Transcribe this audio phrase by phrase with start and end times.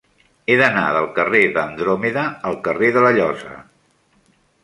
[0.51, 3.55] He d'anar del carrer d'Andròmeda al carrer de la Llosa.